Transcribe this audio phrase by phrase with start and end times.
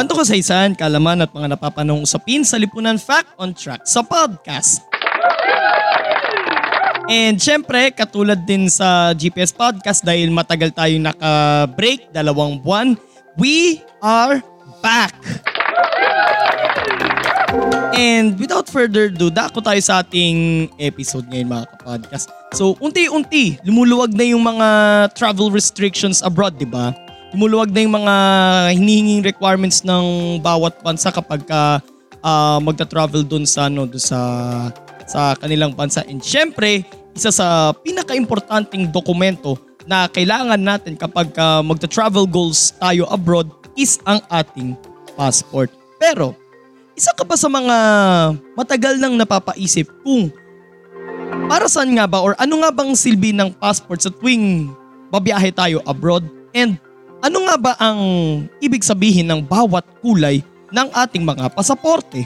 [0.00, 4.00] Kwento ko sa isan, kalaman at mga napapanong usapin sa Lipunan Fact on Track sa
[4.00, 4.80] podcast.
[7.04, 12.96] And syempre, katulad din sa GPS podcast dahil matagal tayong naka-break, dalawang buwan,
[13.36, 14.40] we are
[14.80, 15.12] back!
[17.92, 22.32] And without further ado, dako tayo sa ating episode ngayon mga kapodcast.
[22.56, 24.68] So, unti-unti, lumuluwag na yung mga
[25.12, 26.88] travel restrictions abroad, di ba?
[27.30, 28.14] Lumuluwag na yung mga
[28.74, 31.78] hinihinging requirements ng bawat bansa kapag ka,
[32.26, 34.20] ah, magta-travel dun sa, ano, dun sa,
[35.06, 36.02] sa kanilang bansa.
[36.10, 36.82] And syempre,
[37.14, 44.20] isa sa pinaka-importanting dokumento na kailangan natin kapag ka magta-travel goals tayo abroad is ang
[44.30, 44.74] ating
[45.14, 45.70] passport.
[45.98, 46.34] Pero,
[46.98, 47.76] isa ka ba sa mga
[48.58, 50.28] matagal nang napapaisip kung
[51.50, 54.70] para saan nga ba or ano nga bang silbi ng passport sa tuwing
[55.10, 56.26] babiyahe tayo abroad?
[56.54, 56.78] And
[57.20, 58.00] ano nga ba ang
[58.64, 60.40] ibig sabihin ng bawat kulay
[60.72, 62.24] ng ating mga pasaporte?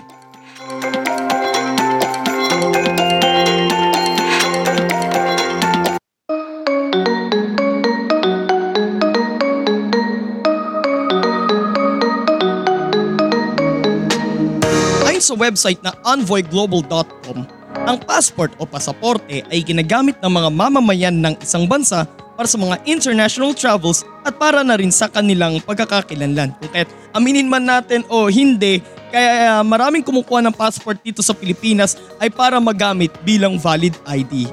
[15.24, 17.48] Sa website na envoyglobal.com,
[17.88, 22.04] ang passport o pasaporte ay ginagamit ng mga mamamayan ng isang bansa
[22.34, 26.54] para sa mga international travels at para na rin sa kanilang pagkakakilanlan.
[26.58, 28.82] Kung kahit aminin man natin o hindi,
[29.14, 34.50] kaya maraming kumukuha ng passport dito sa Pilipinas ay para magamit bilang valid ID.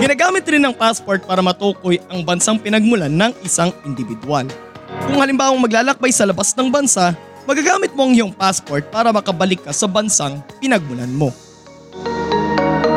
[0.00, 4.48] Ginagamit rin ng passport para matukoy ang bansang pinagmulan ng isang individual.
[5.04, 7.12] Kung halimbawa maglalakbay sa labas ng bansa,
[7.44, 11.28] magagamit mo ang iyong passport para makabalik ka sa bansang pinagmulan mo.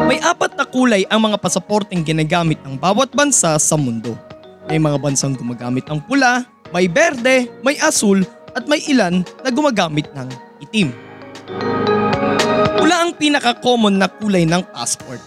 [0.03, 4.19] May apat na kulay ang mga pasaporteng ginagamit ng bawat bansa sa mundo.
[4.67, 6.43] May mga bansang gumagamit ng pula,
[6.75, 10.27] may berde, may asul at may ilan na gumagamit ng
[10.59, 10.91] itim.
[12.79, 15.23] Pula ang pinaka-common na kulay ng passport.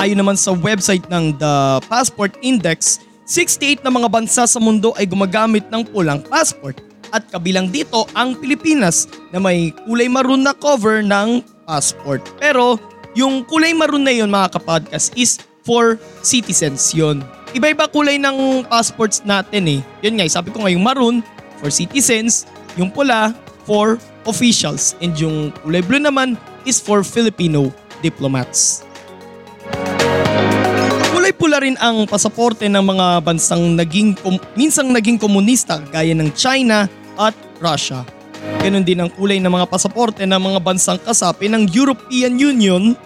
[0.00, 5.04] Ayon naman sa website ng The Passport Index, 68 na mga bansa sa mundo ay
[5.04, 6.80] gumagamit ng pulang passport
[7.12, 12.20] at kabilang dito ang Pilipinas na may kulay maroon na cover ng passport.
[12.40, 12.80] Pero
[13.14, 17.22] yung kulay maroon na yun mga kapodcast is for citizens yun.
[17.54, 19.80] Iba-iba kulay ng passports natin eh.
[20.02, 21.22] Yun nga, sabi ko nga yung maroon
[21.62, 22.44] for citizens,
[22.74, 23.32] yung pula
[23.64, 23.96] for
[24.28, 26.34] officials, and yung kulay blue naman
[26.66, 27.70] is for Filipino
[28.02, 28.82] diplomats.
[31.14, 36.28] Kulay pula rin ang pasaporte ng mga bansang naging kom- minsang naging komunista gaya ng
[36.34, 37.32] China at
[37.62, 38.02] Russia.
[38.64, 42.96] Ganon din ang kulay ng mga pasaporte ng mga bansang kasapi ng European Union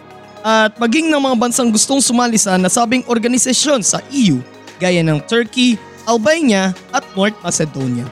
[0.46, 4.38] at maging ng mga bansang gustong sumali sa nasabing organisasyon sa EU
[4.78, 5.74] gaya ng Turkey,
[6.06, 8.06] Albania at North Macedonia.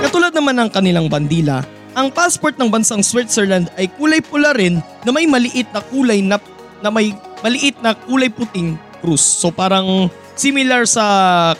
[0.00, 1.60] Katulad naman ng kanilang bandila,
[1.92, 6.40] ang passport ng bansang Switzerland ay kulay pula rin na may maliit na kulay na,
[6.80, 7.12] na may
[7.44, 9.20] maliit na kulay puting krus.
[9.20, 11.04] So parang similar sa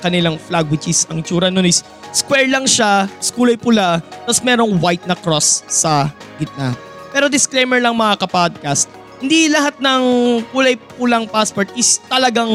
[0.01, 4.79] kanilang flag which is ang tsura nun is square lang siya, kulay pula, tapos merong
[4.79, 6.75] white na cross sa gitna.
[7.11, 8.87] Pero disclaimer lang mga kapodcast,
[9.21, 10.03] hindi lahat ng
[10.51, 12.51] kulay pulang passport is talagang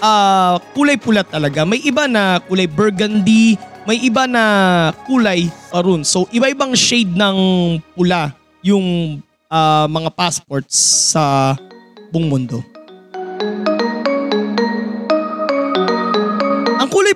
[0.00, 1.64] ah, kulay pula talaga.
[1.64, 3.56] May iba na kulay burgundy,
[3.88, 4.44] may iba na
[5.08, 6.04] kulay maroon.
[6.04, 7.38] So iba-ibang shade ng
[7.96, 9.18] pula yung
[9.48, 10.76] ah, mga passports
[11.12, 11.56] sa
[12.12, 12.75] buong mundo.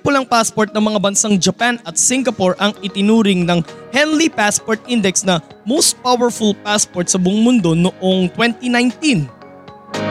[0.01, 3.61] Pulang passport ng mga bansang Japan at Singapore ang itinuring ng
[3.93, 9.29] Henley Passport Index na most powerful passport sa buong mundo noong 2019.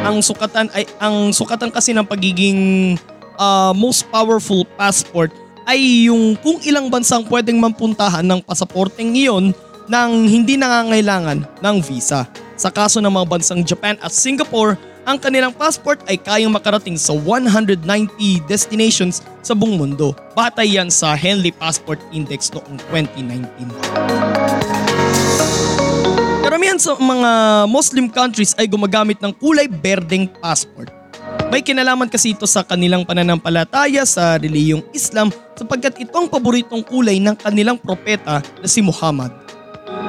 [0.06, 2.96] Ang sukatan ay ang sukatan kasi ng pagiging
[3.36, 5.34] ah, most powerful passport
[5.70, 9.54] ay yung kung ilang bansang pwedeng mampuntahan ng pasaporteng iyon
[9.90, 12.30] nang hindi nangangailangan ng visa.
[12.60, 14.78] Sa kaso ng mga bansang Japan at Singapore,
[15.10, 17.82] ang kanilang passport ay kayang makarating sa 190
[18.46, 20.14] destinations sa buong mundo.
[20.38, 23.74] Batay yan sa Henley Passport Index noong 2019.
[26.46, 27.32] Karamihan sa mga
[27.66, 30.94] Muslim countries ay gumagamit ng kulay berdeng passport.
[31.50, 37.18] May kinalaman kasi ito sa kanilang pananampalataya sa reliyong Islam sapagkat ito ang paboritong kulay
[37.18, 39.49] ng kanilang propeta na si Muhammad.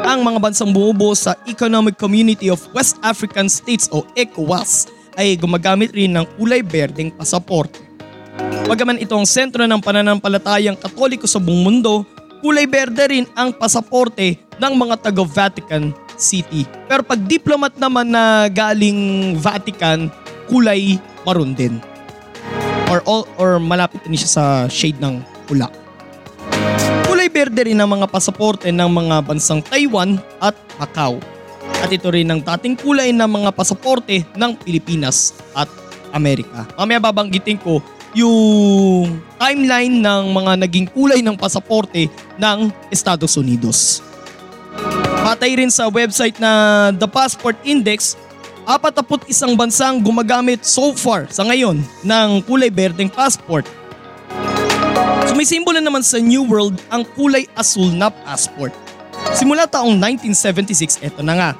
[0.00, 4.88] Ang mga bansang bumubuo sa Economic Community of West African States o ECOWAS
[5.20, 7.76] ay gumagamit rin ng kulay berdeng pasaporte.
[8.64, 12.06] Bagaman ito ang sentro ng pananampalatayang katoliko sa buong mundo,
[12.40, 16.64] kulay berde rin ang pasaporte ng mga taga-Vatican City.
[16.88, 20.08] Pero pag diplomat naman na galing Vatican,
[20.48, 21.76] kulay maroon din.
[22.88, 25.79] Or, all, or malapit din siya sa shade ng pula.
[27.30, 30.50] Kulay berde rin ang mga pasaporte ng mga bansang Taiwan at
[30.82, 31.22] Macau.
[31.78, 35.70] At ito rin ang dating kulay ng mga pasaporte ng Pilipinas at
[36.10, 36.66] Amerika.
[36.74, 37.78] Mamaya babanggitin ko
[38.18, 44.02] yung timeline ng mga naging kulay ng pasaporte ng Estados Unidos.
[45.22, 48.18] Patay rin sa website na The Passport Index,
[48.66, 53.70] 41 bansang gumagamit so far sa ngayon ng kulay berdeng passport.
[55.30, 58.74] Sumisimbolo naman sa New World ang kulay asul na passport.
[59.36, 61.50] Simula taong 1976, eto na nga.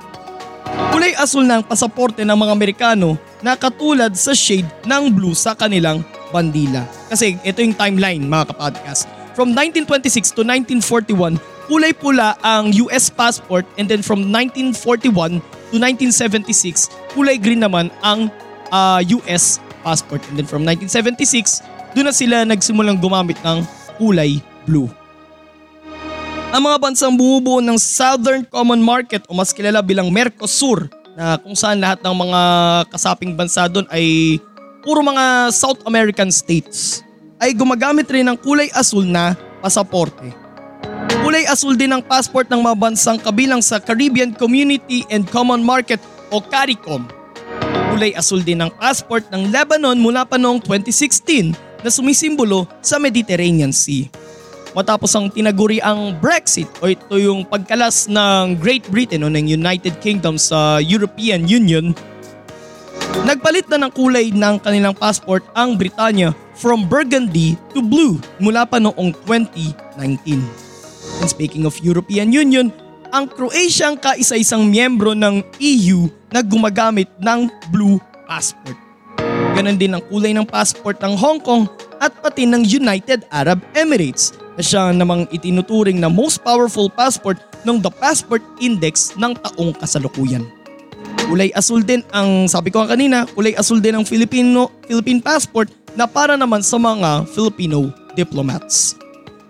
[0.90, 5.54] Kulay asul na ang pasaporte ng mga Amerikano na katulad sa shade ng blue sa
[5.54, 6.86] kanilang bandila.
[7.10, 9.06] Kasi ito yung timeline mga kapodcast.
[9.34, 11.38] From 1926 to 1941,
[11.70, 15.38] kulay pula ang US passport and then from 1941
[15.70, 18.26] to 1976, kulay green naman ang
[18.74, 20.22] uh, ah, US passport.
[20.28, 21.62] And then from 1976,
[21.94, 23.66] doon na sila nagsimulang gumamit ng
[23.98, 24.90] kulay blue.
[26.50, 31.54] Ang mga bansang bumubuo ng Southern Common Market o mas kilala bilang Mercosur na kung
[31.54, 32.40] saan lahat ng mga
[32.90, 34.38] kasaping bansa doon ay
[34.82, 37.06] puro mga South American states
[37.38, 40.34] ay gumagamit rin ng kulay asul na pasaporte.
[41.22, 46.02] Kulay asul din ang passport ng mga bansang kabilang sa Caribbean Community and Common Market
[46.34, 47.06] o CARICOM.
[47.94, 53.72] Kulay asul din ang passport ng Lebanon mula pa noong 2016 na sumisimbolo sa Mediterranean
[53.72, 54.08] Sea.
[54.70, 59.98] Matapos ang tinaguri ang Brexit o ito yung pagkalas ng Great Britain o ng United
[59.98, 61.90] Kingdom sa European Union,
[63.26, 68.78] nagpalit na ng kulay ng kanilang passport ang Britanya from burgundy to blue mula pa
[68.78, 70.38] noong 2019.
[71.20, 72.70] And speaking of European Union,
[73.10, 77.98] ang Croatia ang kaisa-isang miyembro ng EU na gumagamit ng blue
[78.30, 78.89] passport.
[79.60, 81.68] Ganon din ang kulay ng passport ng Hong Kong
[82.00, 87.36] at pati ng United Arab Emirates na siya namang itinuturing na most powerful passport
[87.68, 90.48] ng The Passport Index ng taong kasalukuyan.
[91.28, 96.08] Kulay asul din ang, sabi ko kanina, kulay asul din ang Filipino, Philippine passport na
[96.08, 98.96] para naman sa mga Filipino diplomats.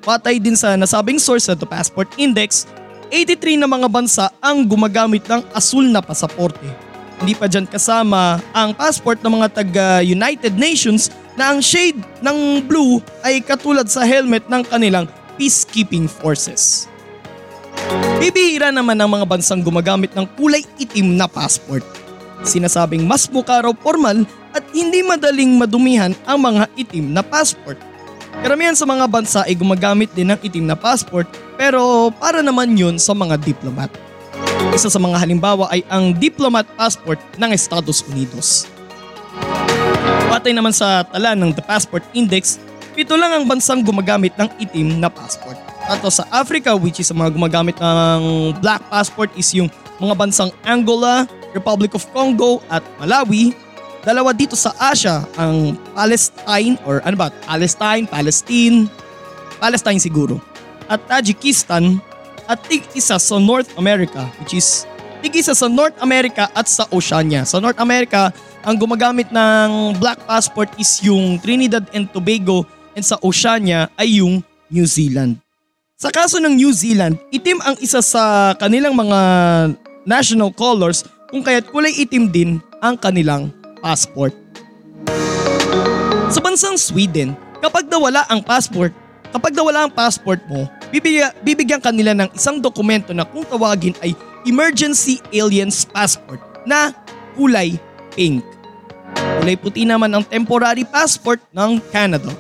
[0.02, 2.66] Patay din sa nasabing source sa The Passport Index,
[3.14, 6.89] 83 na mga bansa ang gumagamit ng asul na pasaporte.
[7.20, 12.96] Hindi pa dyan kasama ang passport ng mga taga-United Nations na ang shade ng blue
[13.20, 15.04] ay katulad sa helmet ng kanilang
[15.36, 16.88] peacekeeping forces.
[18.16, 21.84] Bibihira naman ang mga bansang gumagamit ng kulay itim na passport.
[22.40, 24.24] Sinasabing mas mukha raw formal
[24.56, 27.76] at hindi madaling madumihan ang mga itim na passport.
[28.40, 31.28] Karamihan sa mga bansa ay gumagamit din ng itim na passport
[31.60, 33.92] pero para naman yun sa mga diplomat.
[34.68, 38.68] Isa sa mga halimbawa ay ang diplomat passport ng Estados Unidos.
[40.28, 42.60] Batay naman sa tala ng The Passport Index,
[42.92, 45.56] pito lang ang bansang gumagamit ng itim na passport.
[45.88, 51.24] Ato sa Africa which is mga gumagamit ng black passport is yung mga bansang Angola,
[51.56, 53.56] Republic of Congo at Malawi.
[54.04, 57.32] Dalawa dito sa Asia ang Palestine or ano ba?
[57.48, 58.88] Palestine, Palestine,
[59.56, 60.36] Palestine siguro.
[60.84, 62.00] At Tajikistan
[62.50, 64.82] at tig isa sa North America which is
[65.22, 67.46] tig isa sa North America at sa Oceania.
[67.46, 68.34] Sa North America,
[68.66, 72.66] ang gumagamit ng black passport is yung Trinidad and Tobago
[72.96, 74.42] and sa Oceania ay yung
[74.72, 75.38] New Zealand.
[76.00, 79.20] Sa kaso ng New Zealand, itim ang isa sa kanilang mga
[80.08, 83.52] national colors kung kaya't kulay itim din ang kanilang
[83.84, 84.32] passport.
[86.32, 88.96] Sa bansang Sweden, kapag nawala ang passport,
[89.28, 94.14] kapag nawala ang passport mo, bibigyan, bibigyan kanila ng isang dokumento na kung tawagin ay
[94.44, 96.92] Emergency Aliens Passport na
[97.34, 97.78] kulay
[98.14, 98.44] pink.
[99.40, 102.30] Kulay puti naman ang temporary passport ng Canada.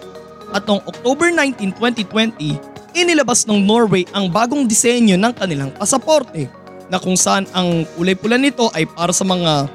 [0.50, 6.50] At noong October 19, 2020, inilabas ng Norway ang bagong disenyo ng kanilang pasaporte
[6.90, 9.70] na kung saan ang kulay pula nito ay para sa mga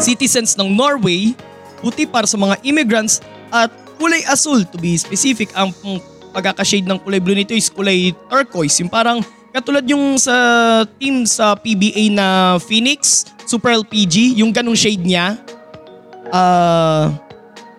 [0.00, 1.36] citizens ng Norway,
[1.84, 3.20] puti para sa mga immigrants
[3.52, 3.68] at
[4.00, 5.76] kulay asul to be specific ang
[6.30, 9.20] pagkakashade ng kulay blue nito is kulay turquoise yung parang
[9.50, 10.34] katulad yung sa
[10.98, 15.34] team sa PBA na Phoenix Super LPG, yung ganung shade niya.
[16.30, 17.10] Uh,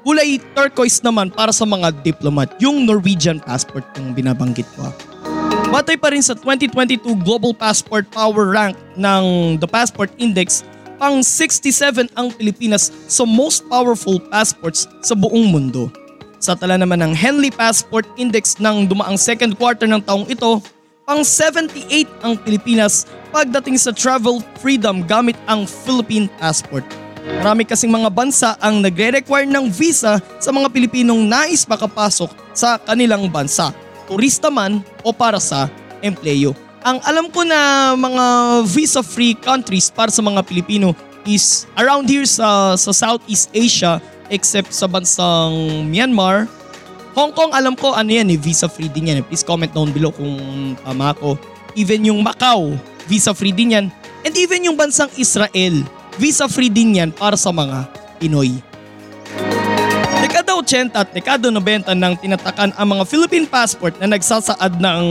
[0.04, 4.90] Kulay turquoise naman para sa mga diplomat, yung Norwegian passport yung binabanggit ko.
[5.72, 10.68] Batay pa rin sa 2022 Global Passport Power Rank ng The Passport Index,
[11.00, 15.88] pang 67 ang Pilipinas sa most powerful passports sa buong mundo.
[16.42, 20.58] Sa tala naman ng Henley Passport Index ng dumaang second quarter ng taong ito,
[21.06, 26.82] pang 78 ang Pilipinas pagdating sa travel freedom gamit ang Philippine Passport.
[27.22, 33.30] Marami kasing mga bansa ang nagre-require ng visa sa mga Pilipinong nais makapasok sa kanilang
[33.30, 33.70] bansa,
[34.10, 35.70] turista man o para sa
[36.02, 36.58] empleyo.
[36.82, 38.26] Ang alam ko na mga
[38.66, 44.88] visa-free countries para sa mga Pilipino is around here sa, sa Southeast Asia except sa
[44.88, 46.48] bansang Myanmar.
[47.12, 49.28] Hong Kong alam ko ano yan eh, visa-free din yan.
[49.28, 50.32] Please comment down below kung
[50.80, 51.36] tama ako.
[51.76, 52.80] Even yung Macau,
[53.12, 53.86] visa-free din yan.
[54.24, 55.84] And even yung bansang Israel,
[56.16, 58.64] visa-free din yan para sa mga Pinoy.
[60.24, 65.04] Dekada 80 at dekada 90 nang tinatakan ang mga Philippine passport na nagsasaad ng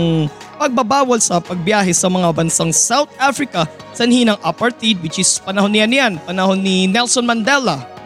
[0.60, 5.92] pagbabawal sa pagbiyahe sa mga bansang South Africa sanhi ng apartheid which is panahon niyan
[5.92, 7.99] yan, panahon ni Nelson Mandela.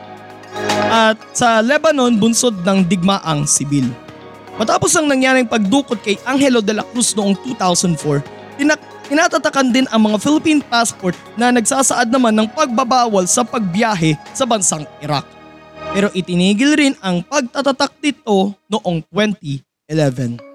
[0.95, 3.91] At sa Lebanon, bunsod ng digmaang sibil.
[4.55, 8.23] Matapos ang nangyaring pagdukot kay Angelo de la Cruz noong 2004,
[8.63, 8.79] tinak
[9.11, 14.87] tinatatakan din ang mga Philippine passport na nagsasaad naman ng pagbabawal sa pagbiyahe sa bansang
[15.03, 15.27] Iraq.
[15.91, 20.54] Pero itinigil rin ang pagtatatak dito noong 2011.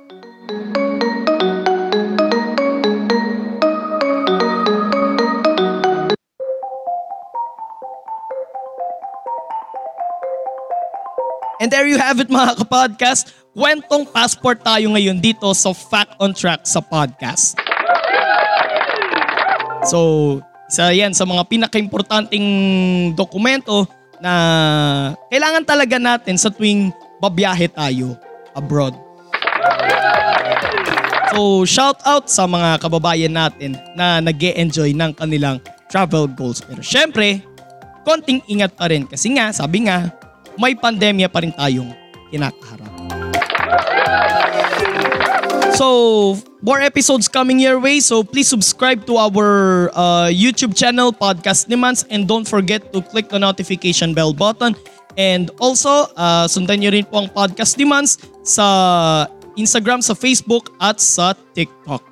[11.59, 13.35] And there you have it mga kapodcast.
[13.51, 17.59] Kwentong passport tayo ngayon dito sa Fact on Track sa podcast.
[19.83, 20.39] So,
[20.71, 22.47] isa yan sa mga pinakaimportanteng
[23.11, 23.83] dokumento
[24.23, 24.31] na
[25.27, 28.15] kailangan talaga natin sa tuwing babiyahe tayo
[28.55, 28.95] abroad.
[31.35, 35.59] So, shout out sa mga kababayan natin na nag enjoy ng kanilang
[35.91, 36.63] travel goals.
[36.63, 37.43] Pero syempre,
[38.07, 40.07] konting ingat pa rin kasi nga, sabi nga,
[40.59, 41.95] may pandemya pa rin tayong
[42.29, 42.91] kinakaharap.
[45.79, 48.03] So, more episodes coming your way.
[48.03, 52.03] So, please subscribe to our uh, YouTube channel, Podcast Nimans.
[52.11, 54.75] And don't forget to click the notification bell button.
[55.15, 58.67] And also, uh, sundan nyo rin po ang Podcast Nimans sa
[59.55, 62.03] Instagram, sa Facebook, at sa TikTok.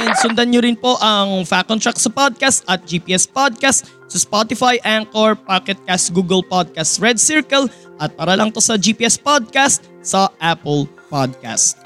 [0.00, 4.18] And sundan nyo rin po ang Fact on Track sa podcast at GPS Podcast sa
[4.18, 7.70] Spotify, Anchor, Pocket Cast, Google Podcast, Red Circle
[8.02, 11.78] at para lang to sa GPS Podcast sa Apple Podcast.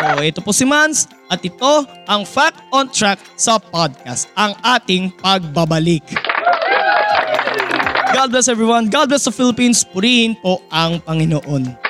[0.00, 5.12] So ito po si Mans at ito ang Fact on Track sa podcast, ang ating
[5.20, 6.02] pagbabalik.
[8.10, 8.88] God bless everyone.
[8.88, 9.84] God bless the Philippines.
[9.84, 11.89] Purihin po ang Panginoon.